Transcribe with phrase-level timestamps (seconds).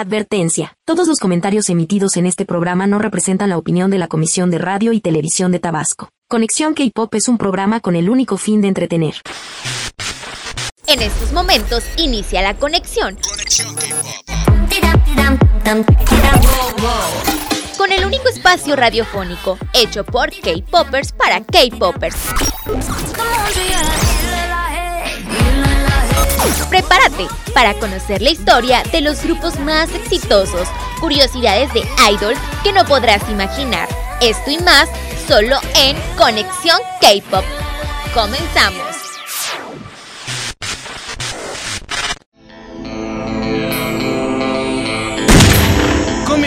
[0.00, 0.72] Advertencia.
[0.86, 4.56] Todos los comentarios emitidos en este programa no representan la opinión de la Comisión de
[4.56, 6.08] Radio y Televisión de Tabasco.
[6.26, 9.16] Conexión K-Pop es un programa con el único fin de entretener.
[10.86, 13.18] En estos momentos inicia la conexión.
[17.76, 22.16] Con el único espacio radiofónico hecho por K-Poppers para K-Poppers.
[26.70, 30.68] Prepárate para conocer la historia de los grupos más exitosos,
[31.00, 33.88] curiosidades de idols que no podrás imaginar.
[34.20, 34.88] Esto y más
[35.26, 37.44] solo en Conexión K-Pop.
[38.14, 38.89] Comenzamos.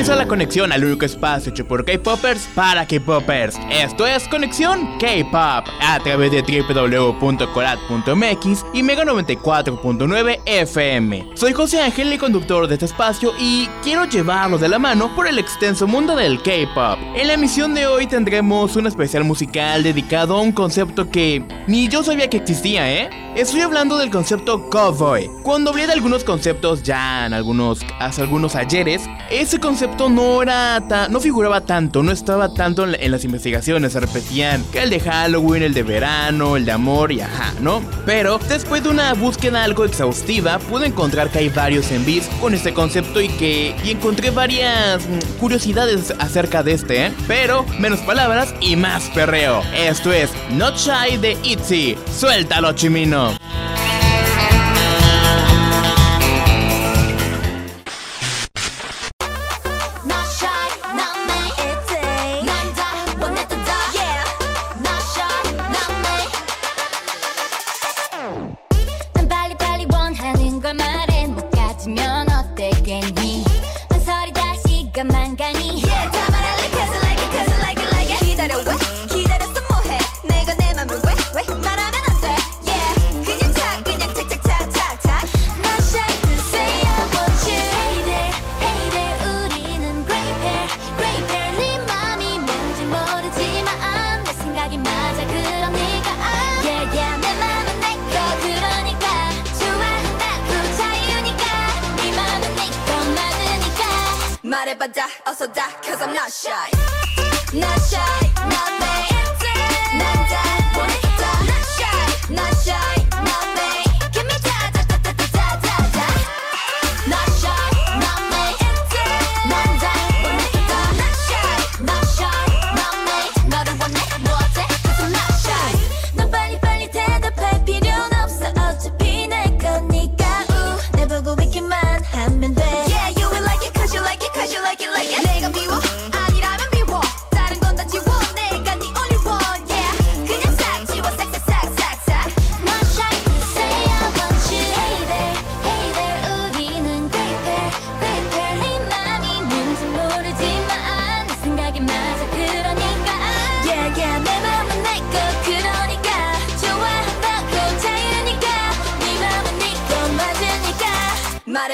[0.04, 3.58] Comienza la conexión al único espacio hecho por K-Poppers para K-Poppers.
[3.72, 11.30] Esto es Conexión K-Pop a través de www.colat.mx y Mega 94.9 FM.
[11.36, 15.26] Soy José Ángel, el conductor de este espacio, y quiero llevarlos de la mano por
[15.26, 17.00] el extenso mundo del K-Pop.
[17.16, 21.88] En la emisión de hoy tendremos un especial musical dedicado a un concepto que ni
[21.88, 23.10] yo sabía que existía, ¿eh?
[23.36, 25.28] Estoy hablando del concepto cowboy.
[25.42, 30.80] Cuando hablé de algunos conceptos ya en algunos, hace algunos ayeres, ese concepto no era
[31.10, 35.64] no figuraba tanto, no estaba tanto en, las investigaciones, se repetían que el de Halloween,
[35.64, 37.82] el de verano, el de amor y ajá, ¿no?
[38.06, 42.74] Pero después de una búsqueda algo exhaustiva, pude encontrar que hay varios envíos con este
[42.74, 47.14] concepto y que y encontré varias mm, curiosidades acerca de este, ¿eh?
[47.28, 49.62] Pero menos palabras y más perreo.
[49.76, 51.98] Esto es Not Shy de Itzy.
[52.12, 53.34] Suéltalo, chimino.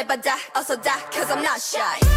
[0.09, 2.08] but die, also die, cause I'm not shy.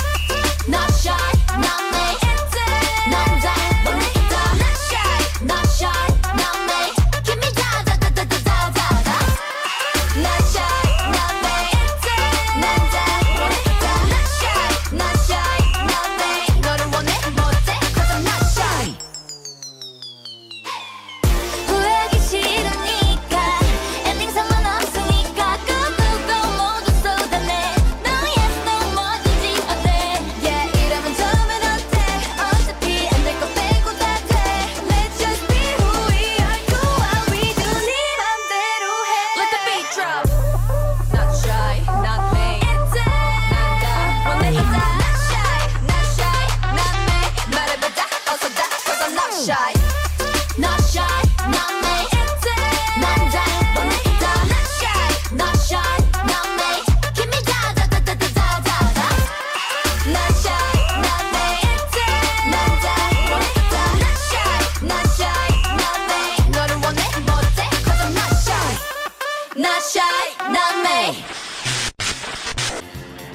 [70.50, 71.41] Not me.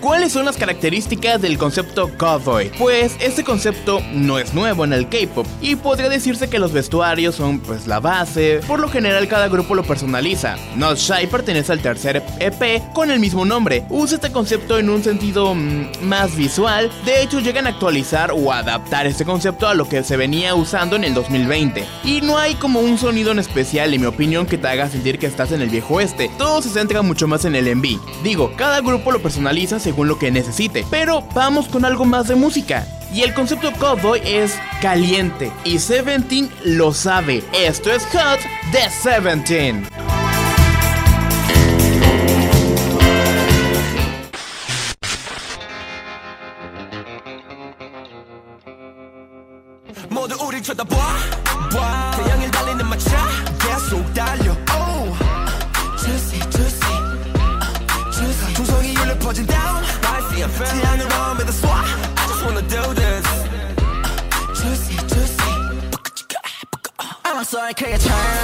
[0.08, 2.72] ¿Cuáles son las características del concepto cowboy?
[2.80, 7.36] Pues este concepto no es nuevo en el K-pop y podría decirse que los vestuarios
[7.36, 10.56] son pues la base, por lo general cada grupo lo personaliza.
[10.78, 13.84] Not Shy pertenece al tercer EP con el mismo nombre.
[13.90, 18.54] Usa este concepto en un sentido mm, más visual, de hecho llegan a actualizar o
[18.54, 21.84] adaptar este concepto a lo que se venía usando en el 2020.
[22.06, 25.20] Y no hay como un sonido en especial, en mi opinión, que te haga sentir
[25.20, 26.32] que estás en el viejo oeste.
[26.38, 28.24] Todo se centra mucho más en el MV.
[28.24, 30.86] Digo, cada grupo lo personaliza según según lo que necesite.
[30.92, 32.86] Pero vamos con algo más de música.
[33.12, 35.52] Y el concepto cowboy es caliente.
[35.64, 37.44] Y Seventeen lo sabe.
[37.52, 38.40] Esto es Hot
[38.72, 39.88] de Seventeen.
[67.68, 68.37] I can't turn.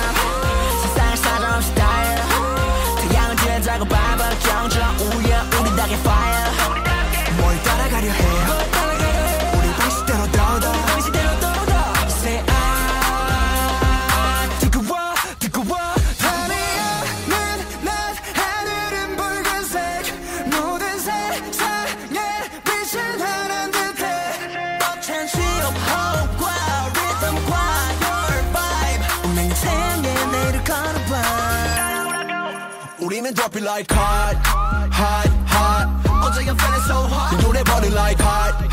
[33.24, 34.36] name and drop it like hot,
[34.92, 35.88] hot, hot.
[36.25, 37.40] 어제 your feeling so hot.
[37.42, 38.73] Do that body like hot.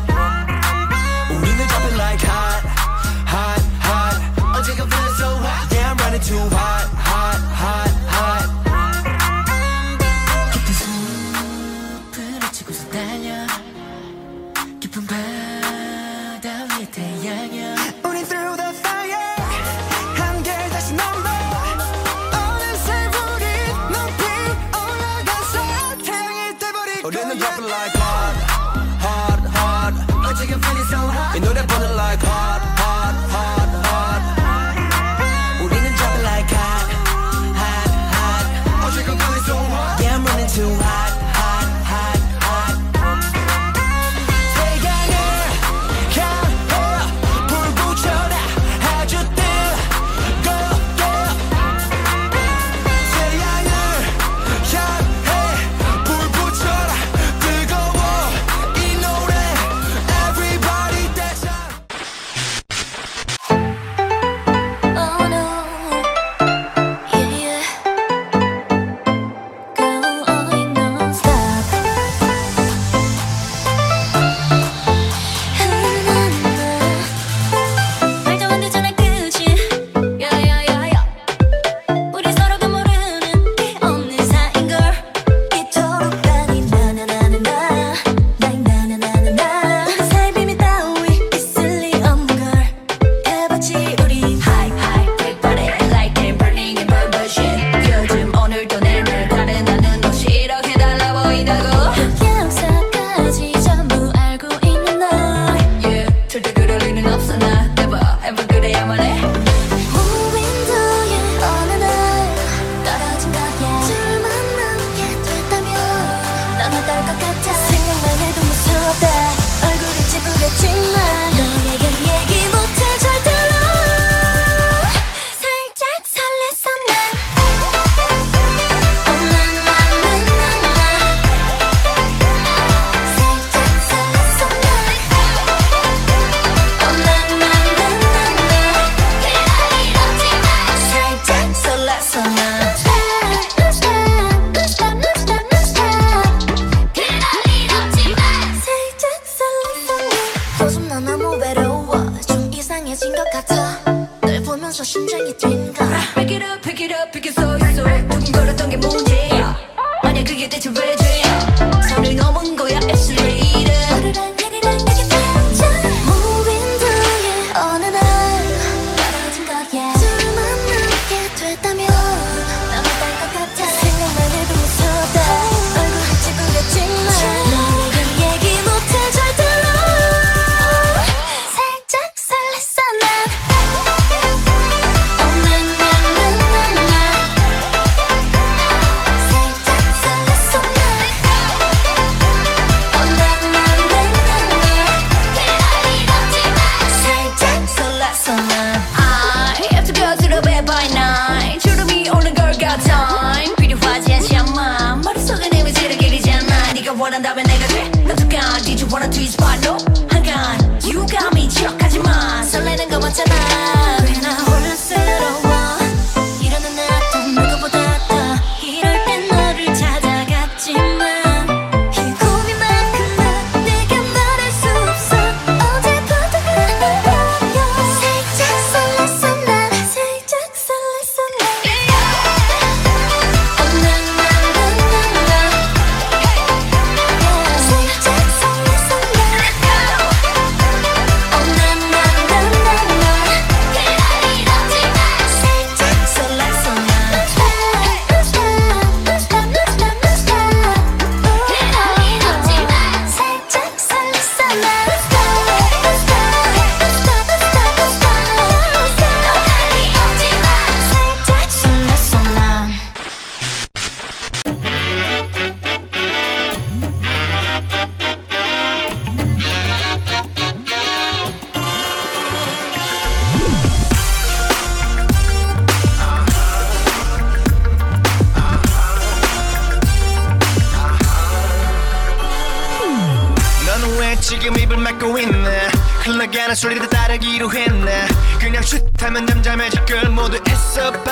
[207.10, 209.76] 원한다면 내가 돼 어떡한 Did you wanna twist but no
[210.08, 210.09] 한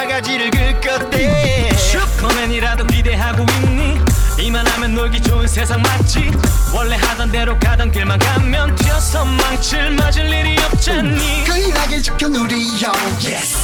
[0.09, 0.49] 바가지를
[0.81, 3.99] 긁었대 슈퍼맨이라도 기대하고 있니?
[4.39, 6.31] 이만하면 놀기 좋은 세상 맞지?
[6.73, 11.43] 원래 하던 대로 가던 길만 가면 튀어서 망칠 맞을 일이 없잖니.
[11.45, 12.91] 끌나게 지켜 누리요.
[13.21, 13.55] Yes.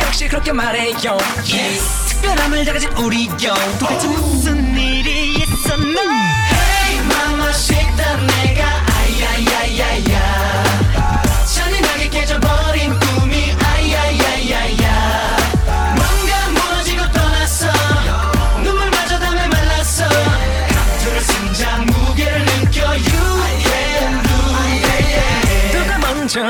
[0.00, 1.18] 역시 그렇게 말해요.
[1.38, 2.06] Yes.
[2.08, 8.77] 특별함을 다 가진 우리요 도대체 무슨 일이 있었나 Hey mama 식단 내가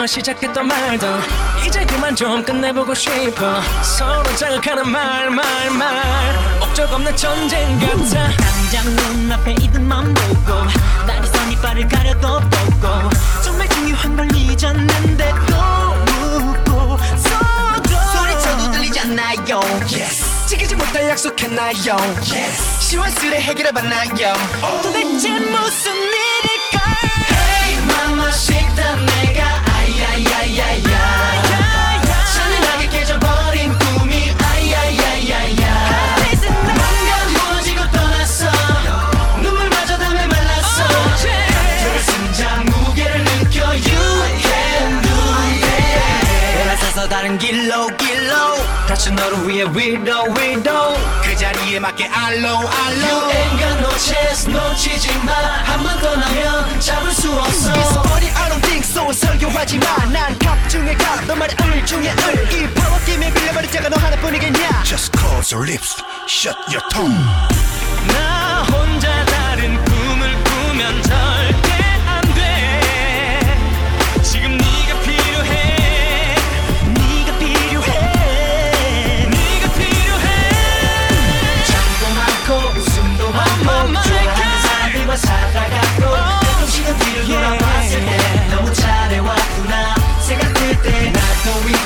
[0.09, 1.07] 시작했던 말도
[1.67, 3.61] 이제 그만 좀 끝내보고 싶어.
[3.83, 6.59] 서로 자극하는 말 말 말.
[6.59, 8.31] 목적 없는 전쟁 같아.
[8.37, 10.55] 당장 눈앞에 이들만 보고
[11.07, 13.11] 날이선 이빨을 가려도 보고
[13.45, 19.61] 정말 중요한 걸 잊었는데 또 묻고 서도 소리쳐도 들리지 않나요?
[19.93, 20.47] Yes.
[20.47, 21.75] 지키지 못할 약속했나요?
[22.33, 22.81] Yes.
[22.81, 24.33] 시원스레 해결해봤나요?
[24.83, 26.81] 도대체 무슨 일일까?
[27.31, 29.68] Hey mama 식단 내가
[47.09, 48.33] 다른 길로 길로
[48.87, 53.88] 다시 너를 위해 위로 위로 그 자리에 맞게 알로 알로
[59.79, 64.83] 하지 마난 갑 중에 갑너 말에 을 중에 을이 파워 게임에 빌려버린 자가 너 하나뿐이겠냐?
[64.85, 67.15] Just close your lips, shut your tongue.
[68.09, 71.28] 나 혼자 다른 꿈을 꾸면 절
[90.85, 91.78] Not I know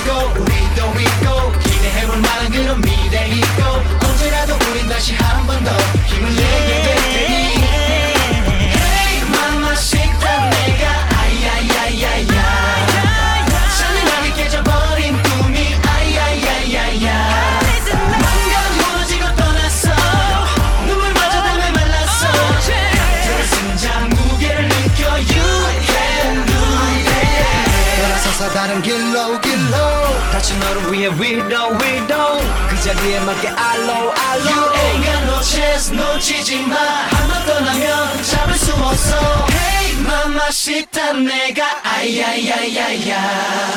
[33.32, 39.16] 자리에 맞게 알로 알로 You ain't got no chance 놓치지 마한번 떠나면 잡을 수 없어
[39.50, 43.72] Hey mamacita 내가 아야야야야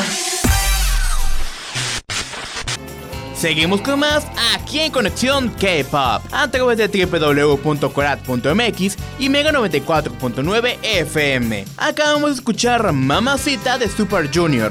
[3.34, 11.64] Seguimos con más aquí en Conexión K-Pop a través de www.corat.mx y Mega 94.9 FM.
[11.78, 14.70] Acabamos de escuchar Mamacita de Super Junior.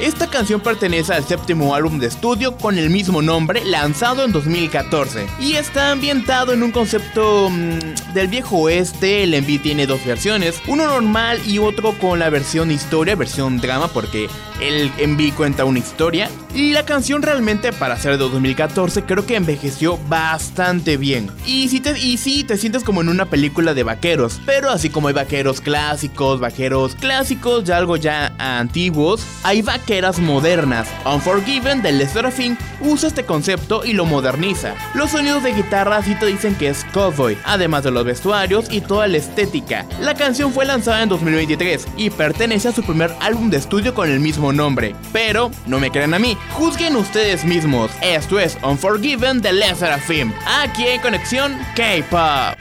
[0.00, 5.26] Esta canción pertenece al séptimo álbum de estudio con el mismo nombre lanzado en 2014
[5.38, 9.22] y está ambientado en un concepto mm, del viejo oeste.
[9.22, 13.86] El MV tiene dos versiones, uno normal y otro con la versión historia, versión drama
[13.86, 14.28] porque
[14.60, 19.98] el MV cuenta una historia la canción realmente para ser de 2014 creo que envejeció
[20.08, 21.30] bastante bien.
[21.46, 24.88] Y si te y sí te sientes como en una película de vaqueros, pero así
[24.88, 30.88] como hay vaqueros clásicos, vaqueros clásicos ya algo ya antiguos, hay vaqueras modernas.
[31.04, 34.74] Unforgiven de Lester Fink usa este concepto y lo moderniza.
[34.94, 38.80] Los sonidos de guitarra sí te dicen que es cowboy, además de los vestuarios y
[38.80, 39.86] toda la estética.
[40.00, 44.08] La canción fue lanzada en 2023 y pertenece a su primer álbum de estudio con
[44.08, 44.94] el mismo nombre.
[45.12, 47.90] Pero no me crean a mí, Juzguen ustedes mismos.
[48.00, 52.58] Esto es Unforgiven de Les Serafim, aquí en Conexión K-Pop.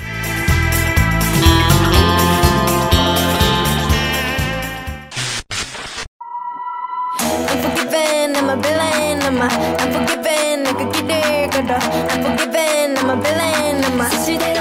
[9.43, 11.71] I'm forgiven, I could get there, good.
[11.71, 14.52] I'm forgiven, I'm a villain, I'm a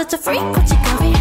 [0.00, 1.12] such a freak, what you copy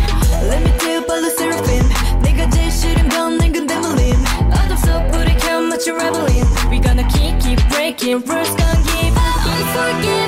[0.47, 1.89] Let me tell you about the seraphim
[2.21, 4.15] 내가 제일 싫은 건 늙은 데몰림
[4.51, 9.25] 어둠 속 불을 켜 마치 rebellion We gonna keep, keep breaking rules, gonna give Unforgiven,
[9.45, 10.18] yes I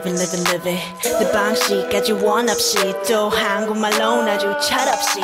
[0.00, 0.80] living, living, living.
[1.02, 2.76] 내 방식 아주 원 없이
[3.08, 5.20] 또 한국말로 아주 철없이.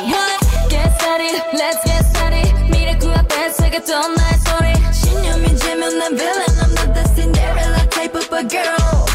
[0.69, 2.53] Get started, let's get started.
[2.69, 4.93] 미래 그 앞에 새겼던 나의 소리.
[4.93, 9.05] 신념이 지면 난 villain, I'm not the Cinderella type of a girl.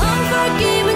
[0.00, 0.93] Unforgiven,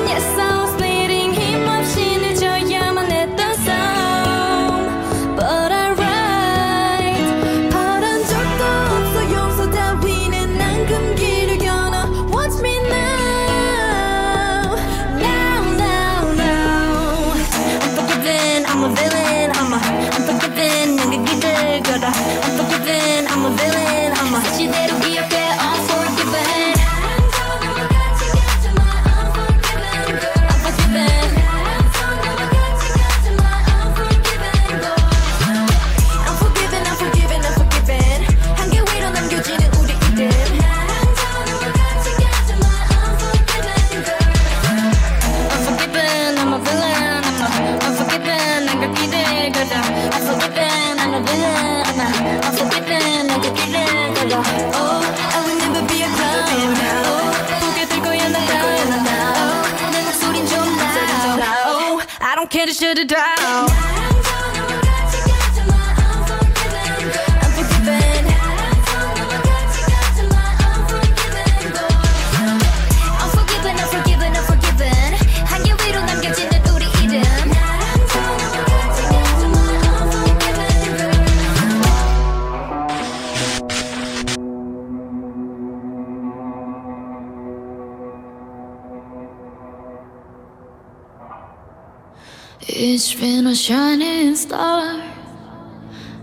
[93.12, 95.02] It's been a shining star.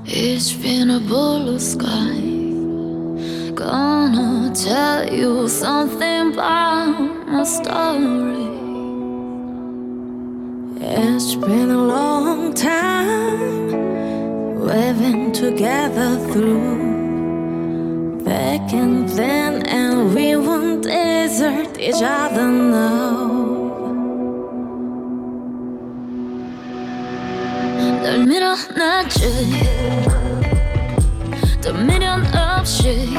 [0.05, 2.20] It's been a blue sky.
[3.53, 8.46] Gonna tell you something about my story.
[10.81, 13.70] It's been a long time
[14.61, 23.46] we've together through thick and thin, and we won't desert each other now.
[28.06, 29.22] 널 밀어놨지
[31.64, 33.14] 또 미련 없이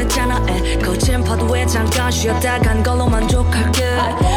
[0.00, 0.78] 됐잖아 에.
[0.78, 3.84] 거친 파도에 잠깐 쉬었다 간 걸로 만족할게.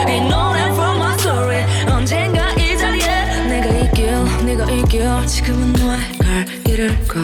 [0.10, 1.66] 이 노래 from my story.
[1.90, 5.28] 언젠가 이 자리에 내가 이길 네가 이길.
[5.28, 7.20] 지금은 너의 갈 길을 가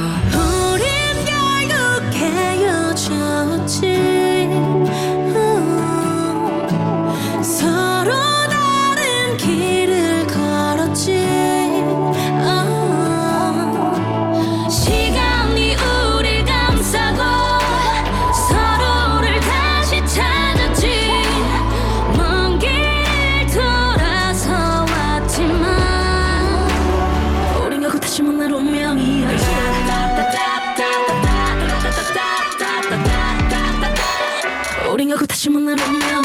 [35.49, 36.21] 만날 운명이야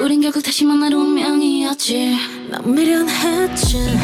[0.00, 2.16] 우린 결국 다시 만날 운명이었지.
[2.50, 3.98] 난 미련했지.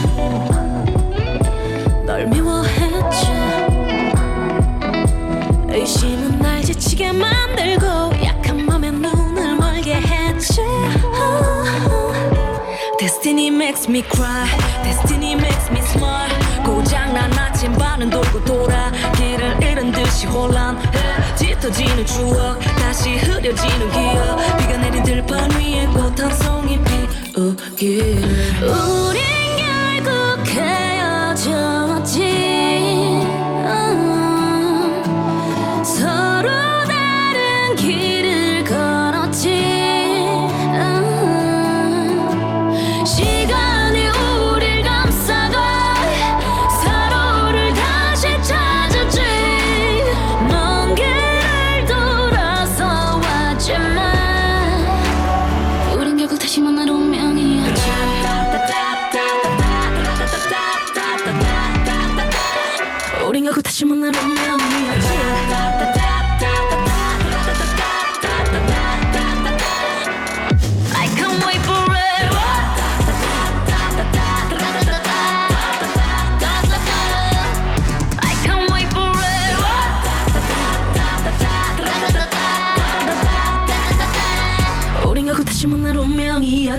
[2.06, 3.26] 널 미워했지.
[5.68, 7.86] 의심은 날 지치게 만들고
[8.24, 10.62] 약한 맘에 눈을 멀게 했지.
[12.98, 14.46] Destiny makes me cry.
[14.82, 16.30] Destiny makes me smile.
[16.64, 20.80] 고장난 나 침 반은 돌고 돌아 길을 잃은 듯이 혼란해
[21.36, 26.80] 짙어지는 추억 다시 흐려지는 기억 비가 내린 들판 위에 꽃 한 송이
[27.34, 28.24] 피우길
[28.64, 29.29] 우린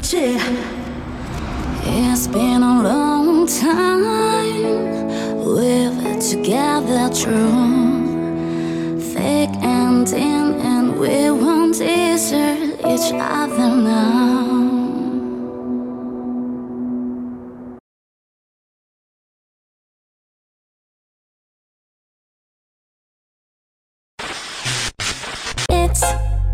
[0.02, 0.14] touch
[1.84, 4.02] It's been a long time
[5.38, 9.00] we were together, true.
[9.14, 14.60] Fake ending, and we won't desert each other now.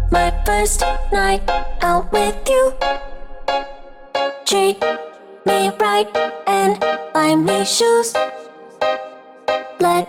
[0.09, 0.81] my first
[1.11, 1.41] night
[1.81, 3.06] out with you.
[4.47, 4.81] Treat
[5.45, 6.07] me right
[6.47, 6.79] and
[7.13, 8.13] buy me shoes.
[9.81, 10.07] Let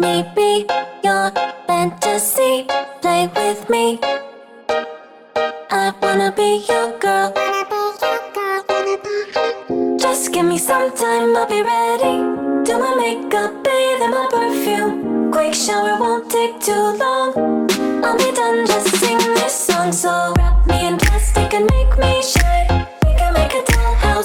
[0.00, 0.64] me be
[1.04, 1.30] your
[1.66, 2.64] fantasy.
[3.02, 4.00] Play with me.
[5.70, 7.30] I wanna be your girl.
[9.98, 12.24] Just give me some time, I'll be ready.
[12.64, 15.30] Do my makeup, bathe in my perfume.
[15.30, 17.68] Quick shower won't take too long.
[18.02, 19.92] I'll be done, just sing this song.
[19.92, 22.67] So wrap me in plastic and make me shine.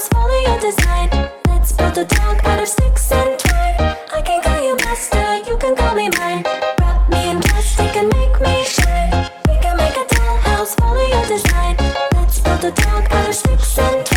[0.04, 1.30] Dollhouse, follow your design.
[1.48, 3.96] Let's build a dog out of sticks and twine.
[4.12, 6.44] I can call you master, you can call me mine.
[6.80, 9.30] Wrap me in plastic and make me shine.
[9.48, 11.76] We can make a dollhouse, follow your design.
[12.14, 14.13] Let's build a dog out of sticks and twine.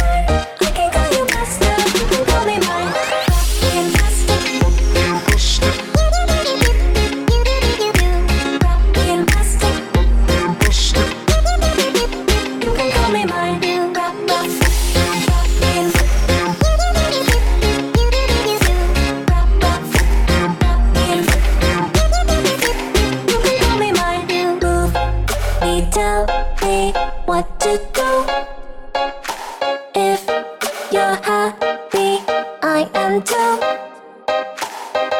[33.07, 33.59] can.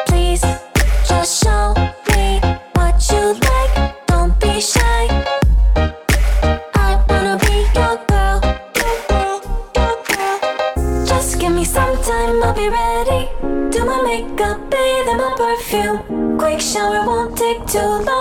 [0.06, 0.42] Please
[1.08, 1.72] just show
[2.12, 2.38] me
[2.74, 4.06] what you like.
[4.06, 5.04] Don't be shy.
[6.74, 8.38] I wanna be your girl.
[8.78, 9.36] Your girl,
[9.76, 11.06] your girl.
[11.06, 13.22] Just give me some time, I'll be ready.
[13.70, 16.38] Do my makeup, bathe in my perfume.
[16.38, 18.17] Quick shower won't take too long.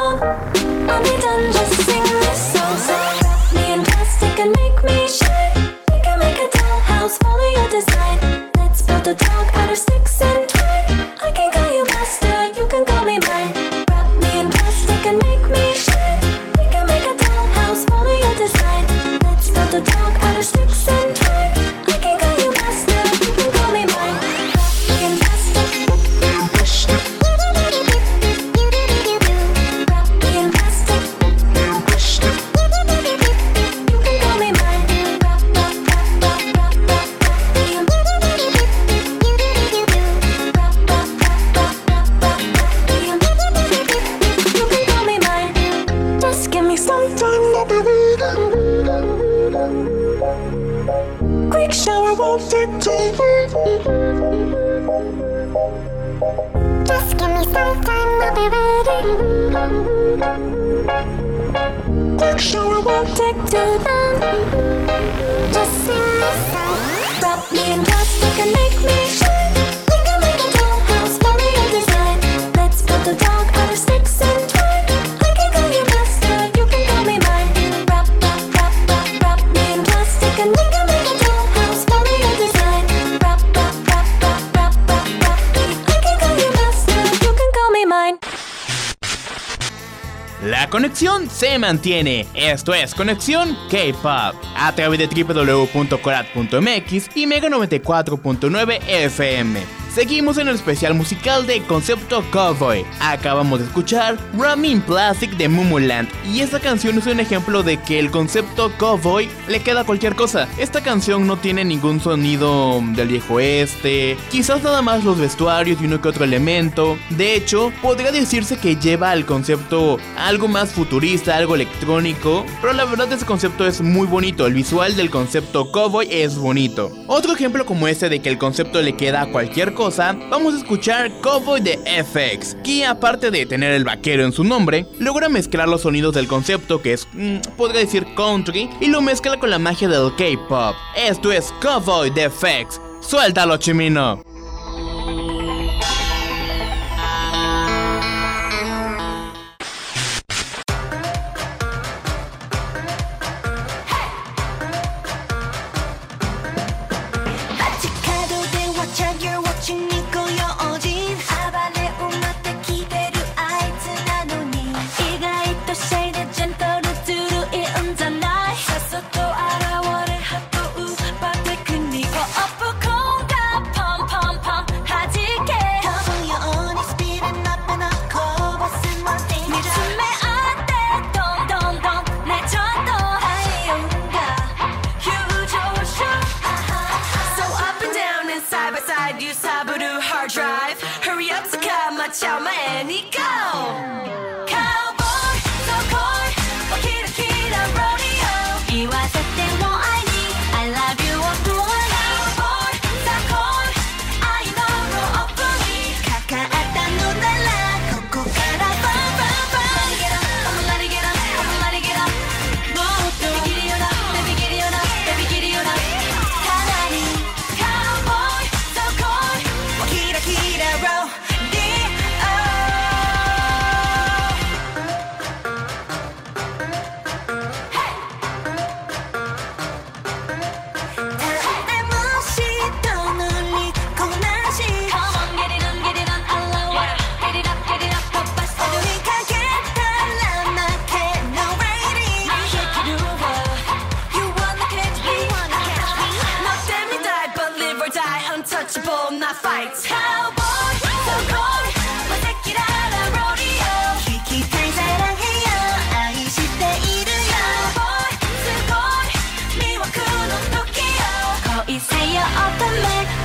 [90.68, 92.28] la conexión se mantiene.
[92.34, 99.77] Esto es Conexión K-Pop a través de www.corat.mx y Mega 94.9 FM.
[99.98, 102.86] Seguimos en el especial musical de Concepto Cowboy.
[103.00, 107.98] Acabamos de escuchar Ramming Plastic de Mumuland y esta canción es un ejemplo de que
[107.98, 110.48] el concepto cowboy le queda cualquier cosa.
[110.60, 115.86] Esta canción no tiene ningún sonido del viejo oeste, quizás nada más los vestuarios y
[115.86, 117.00] uno que otro elemento.
[117.10, 122.86] De hecho, podría decirse que lleva al concepto algo más futurista, algo electrónico, pero la
[122.86, 126.92] verdad ese concepto es muy bonito, el visual del concepto cowboy es bonito.
[127.08, 129.87] Otro ejemplo como este de que el concepto le queda a cualquier cosa
[130.30, 134.86] vamos a escuchar Cowboy de FX, que aparte de tener el vaquero en su nombre,
[135.00, 139.40] logra mezclar los sonidos del concepto que es, mm, podría decir country, y lo mezcla
[139.40, 140.76] con la magia del K-pop.
[140.96, 142.82] Esto es Cowboy de FX.
[143.00, 144.27] Suéltalo, Chimino.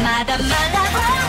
[0.02, 1.21] まだまだ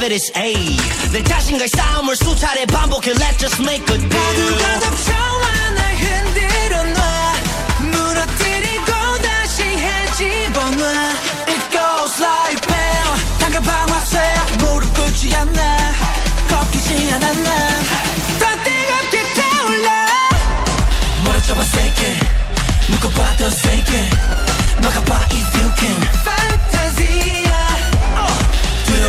[0.00, 0.54] 레벨이스 A
[1.12, 4.08] 내 자신과의 싸움을 수차례 반복해 Let's just make a deal.
[4.08, 5.12] 모두가 덮쳐
[5.74, 7.34] 날 흔들어 놔.
[7.80, 10.88] 무너뜨리고 다시 해집어 놔.
[11.48, 14.18] It goes like bell 단가방 화쇠
[14.60, 15.92] 무릎 꿇지 않아.
[16.48, 20.06] 꺾이지 않아 난더 뜨겁게 타올라.
[21.24, 22.20] 멀어져봐 세게
[22.88, 24.08] 묶어봐 더 세게
[24.82, 26.59] 막아봐 if you can.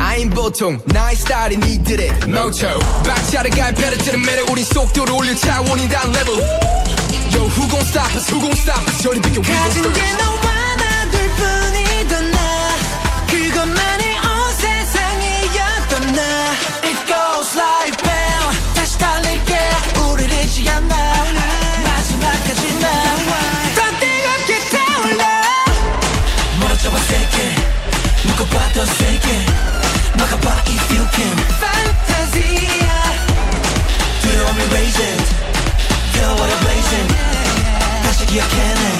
[0.00, 2.78] 아인 보통, 나의 스타일이 니들의 moto.
[3.04, 6.40] 박자를 갈패를 들은 매력, 우린 속도를 올려 차원이 다른 level.
[7.34, 9.02] Yo, who gon' stop us, who gon' stop us?
[9.02, 10.16] 저리 비켜, we gon' 가진 stop 게 us.
[10.16, 12.38] 너와 나둘 뿐이던 나.
[13.28, 16.20] 그것만이 온 세상이었던 나.
[16.82, 19.52] It goes like bam 다시 달릴게.
[20.00, 20.94] 우릴 잊지 않아.
[21.84, 23.30] 마지막까지 나와
[23.76, 25.24] 더 뜨겁게 타올라.
[26.58, 27.36] 멀어져봐 세게
[28.26, 29.69] 묶어봐 더 세게
[38.32, 38.99] you're killing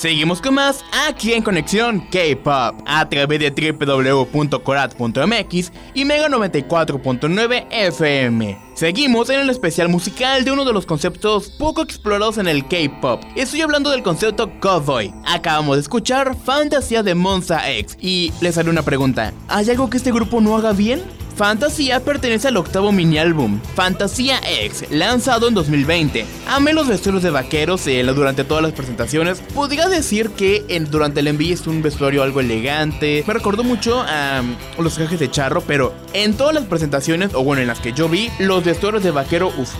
[0.00, 8.58] Seguimos con más aquí en Conexión K-Pop a través de www.corat.mx y Mega 94.9 FM.
[8.72, 13.22] Seguimos en el especial musical de uno de los conceptos poco explorados en el K-Pop.
[13.36, 15.12] Estoy hablando del concepto Cowboy.
[15.26, 19.34] Acabamos de escuchar Fantasía de Monza X y les haré una pregunta.
[19.48, 21.02] ¿Hay algo que este grupo no haga bien?
[21.40, 26.26] Fantasía pertenece al octavo mini álbum, Fantasía X, lanzado en 2020.
[26.46, 29.40] Amé los vestuarios de vaqueros durante todas las presentaciones.
[29.54, 33.24] Podría decir que en- durante el envío es un vestuario algo elegante.
[33.26, 37.42] Me recordó mucho a um, los trajes de charro, pero en todas las presentaciones, o
[37.42, 39.70] bueno, en las que yo vi, los vestuarios de vaquero, uff,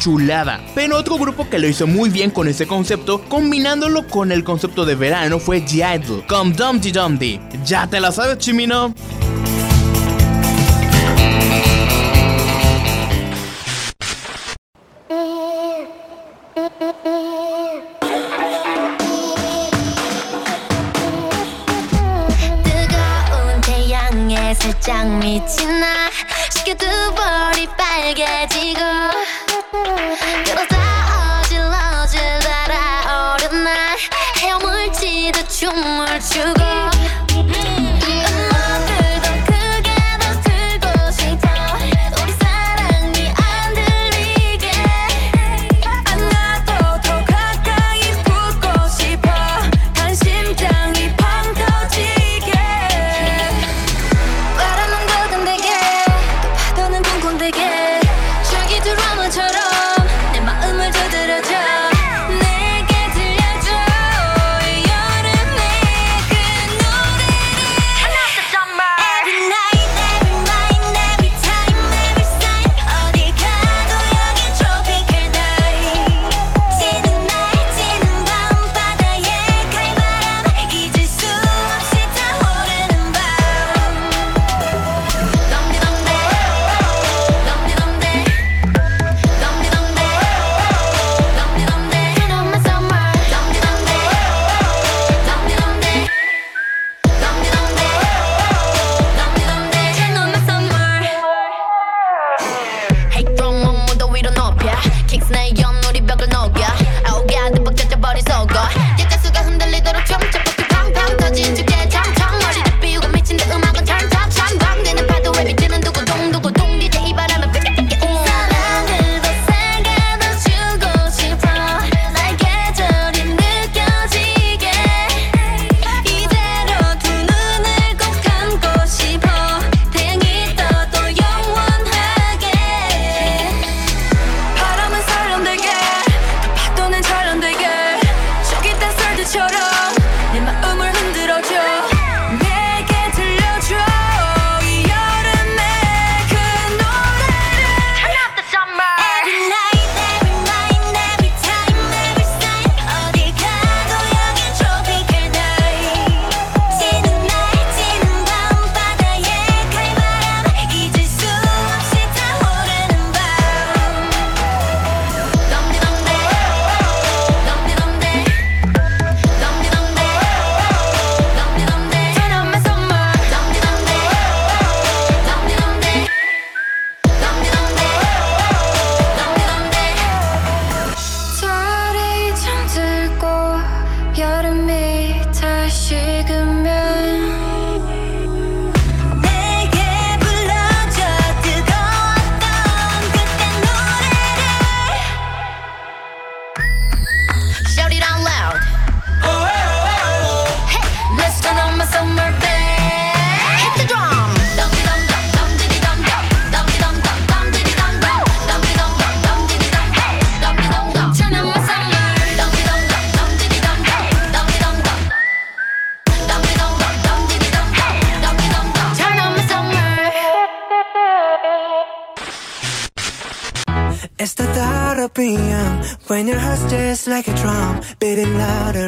[0.00, 0.62] chulada.
[0.74, 4.86] Pero otro grupo que lo hizo muy bien con ese concepto, combinándolo con el concepto
[4.86, 7.38] de verano, fue G-Idol, con Dumpty Dumpty.
[7.66, 8.94] ¿Ya te la sabes, Chimino?
[25.02, 25.71] 让你。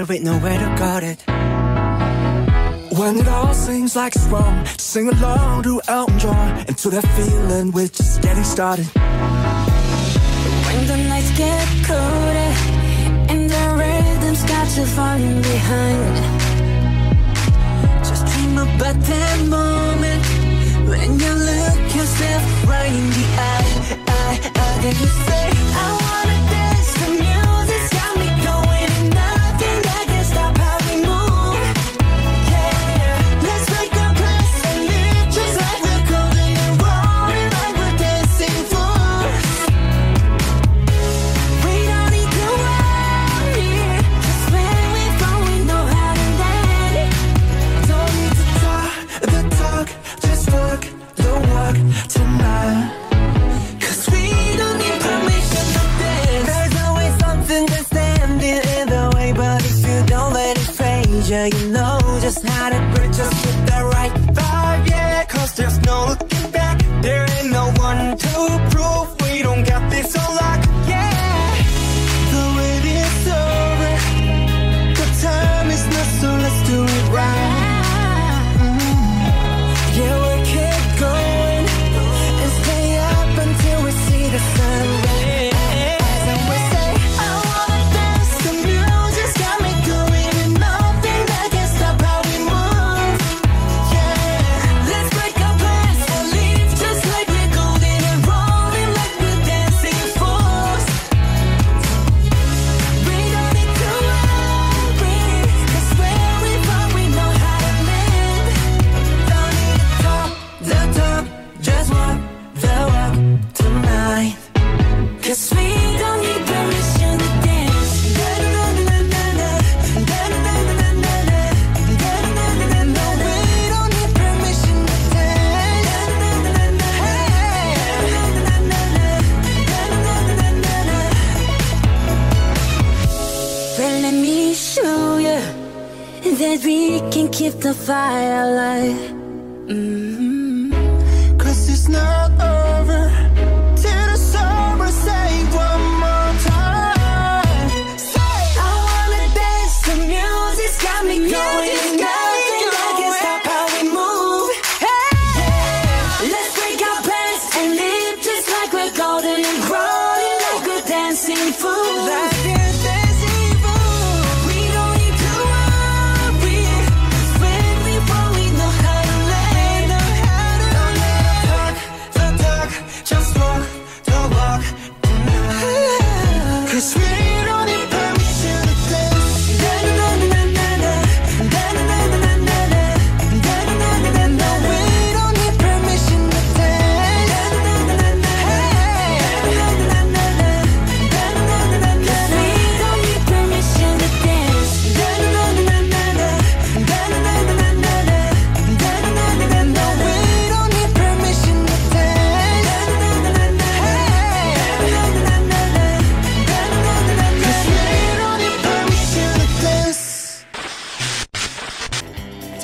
[0.05, 1.19] Louder with nowhere to guard it.
[2.99, 7.07] When it all seems like it's wrong, sing along to Elton John and to that
[7.17, 8.87] feeling we're just getting started.
[10.67, 12.53] When the nights get colder
[13.33, 16.17] and the rhythm's got you falling behind.
[18.05, 20.25] Just dream about that moment
[20.89, 23.65] when you look yourself right in the eye,
[24.09, 24.79] eye, eye.
[24.83, 26.04] Then you say, I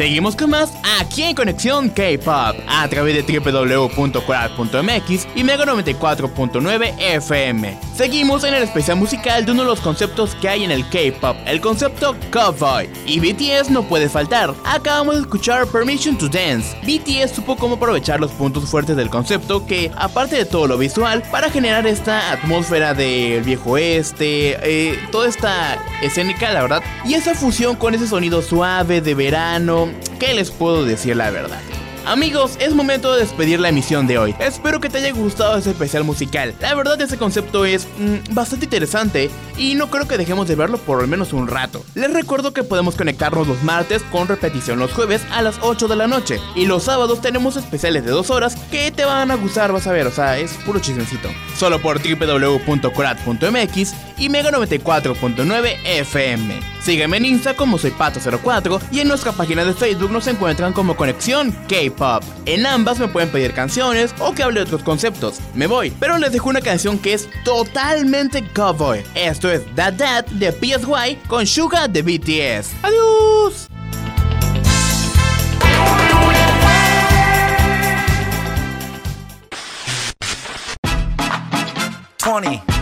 [0.01, 7.90] Seguimos con más aquí en Conexión K-Pop a través de www.coral.mx y Mega 94.9 FM.
[8.01, 11.37] Seguimos en el especial musical de uno de los conceptos que hay en el K-Pop,
[11.45, 12.89] el concepto Cowboy.
[13.05, 14.55] Y BTS no puede faltar.
[14.65, 16.75] Acabamos de escuchar Permission to Dance.
[16.83, 21.23] BTS supo cómo aprovechar los puntos fuertes del concepto que, aparte de todo lo visual,
[21.31, 27.35] para generar esta atmósfera del viejo oeste, eh, toda esta escénica, la verdad, y esa
[27.35, 31.61] fusión con ese sonido suave de verano, ¿qué les puedo decir la verdad?
[32.07, 34.35] Amigos, es momento de despedir la emisión de hoy.
[34.39, 36.55] Espero que te haya gustado ese especial musical.
[36.61, 40.79] La verdad, ese concepto es mm, bastante interesante y no creo que dejemos de verlo
[40.79, 41.85] por al menos un rato.
[41.95, 45.97] Les recuerdo que podemos conectarnos los martes con repetición los jueves a las 8 de
[45.97, 46.41] la noche.
[46.57, 49.93] Y los sábados tenemos especiales de 2 horas que te van a gustar, vas a
[49.93, 51.29] ver, o sea, es puro chismecito.
[51.57, 56.61] Solo por www.corat.mx y Mega 94.9 FM.
[56.81, 60.95] Sígueme en Insta como soy Pato04 y en nuestra página de Facebook nos encuentran como
[60.95, 62.23] Conexión K-Pop.
[62.47, 65.41] En ambas me pueden pedir canciones o que hable de otros conceptos.
[65.55, 69.03] Me voy, pero les dejo una canción que es totalmente cowboy.
[69.15, 72.75] Esto es That That de PSY con Suga de BTS.
[72.83, 73.71] ¡Adiós!
[82.31, 82.80] 20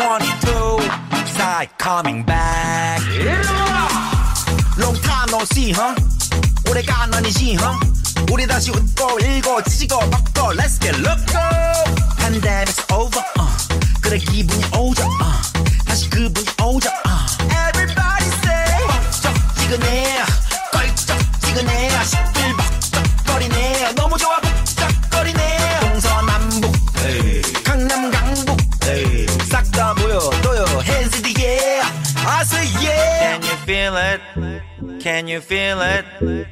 [0.00, 0.80] 22
[1.26, 3.02] side coming back
[4.78, 5.94] long time no see huh
[6.70, 7.76] 오래간 아니지 huh
[8.32, 11.44] 우리 다시 웃고 일고 지지고 뻗고 let's get loco
[12.16, 14.00] pandemic's over uh.
[14.00, 15.84] 그래 기분이 오죠 uh.
[15.84, 17.79] 다시 그분이 오죠 uh.
[35.00, 36.04] Can you feel it?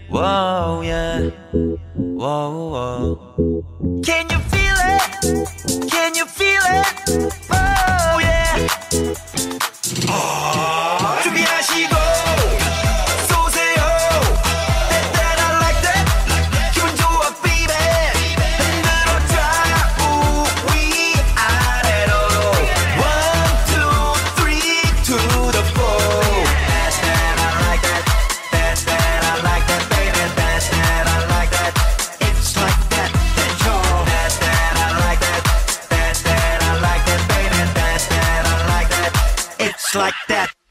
[0.08, 1.30] Whoa, yeah.
[1.92, 4.00] Whoa, whoa.
[4.02, 5.90] Can you feel it?
[5.90, 6.86] Can you feel it?
[7.52, 8.68] Oh yeah.
[10.08, 11.17] 아,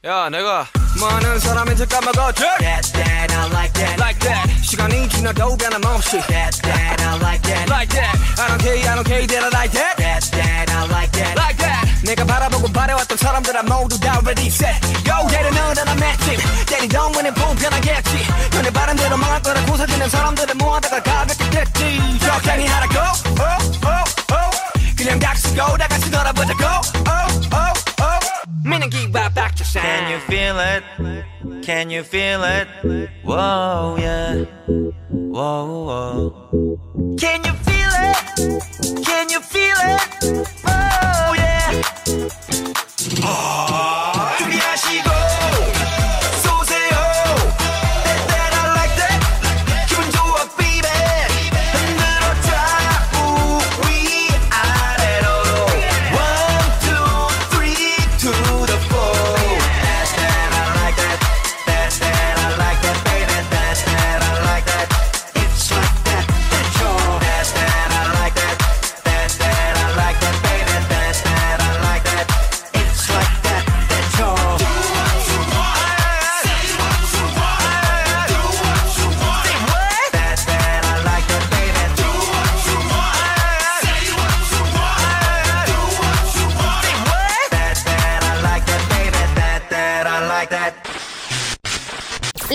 [0.07, 0.67] 야 내가
[0.99, 3.95] 많은 사람한테 까먹었지 That, that, I like that.
[4.01, 7.71] Like that 시간이 지나도 변함없이 That, that, I like that.
[7.71, 10.83] Like that I don't care I don't care that I like that That, that, I
[10.91, 11.39] like that.
[11.39, 14.75] Like that 내가 바라보고 바래왔던 사람들아 모두 다 ready set
[15.07, 18.11] Yo 얘를 너랑 맷집 때리 동문에 불편하겠지
[18.51, 22.95] 너네 바람대로 망할 거라고 사지는 사람들을 모아다가 가볍게 됐지 적당히 하라고
[23.39, 24.95] oh, oh, oh.
[24.97, 26.96] 그냥 닥치고 다 같이 놀아보자고
[29.72, 30.82] Can you feel it?
[31.62, 32.68] Can you feel it?
[33.22, 34.44] Whoa, yeah.
[35.10, 37.16] Whoa, whoa.
[37.18, 39.04] Can you feel it?
[39.04, 40.00] Can you feel it?
[40.66, 41.82] Oh yeah.
[43.22, 44.07] 아,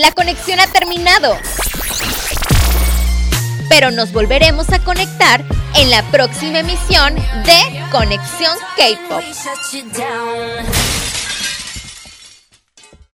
[0.04, 1.34] La conexión ha terminado.
[3.70, 5.42] Pero nos volveremos a conectar
[5.76, 9.22] en la próxima emisión de Conexión K-Pop.